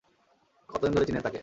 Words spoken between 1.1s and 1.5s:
তাকে?